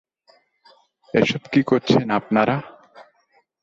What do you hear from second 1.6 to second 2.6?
করছেন আপনারা?